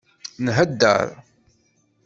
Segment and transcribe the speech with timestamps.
[0.45, 1.07] Nheddeṛ.